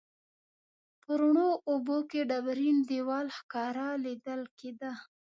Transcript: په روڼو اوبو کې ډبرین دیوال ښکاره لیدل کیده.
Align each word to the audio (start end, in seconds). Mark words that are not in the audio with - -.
په 1.01 1.11
روڼو 1.19 1.49
اوبو 1.69 1.97
کې 2.09 2.21
ډبرین 2.29 2.77
دیوال 2.89 3.27
ښکاره 3.37 3.87
لیدل 4.05 4.41
کیده. 4.59 4.91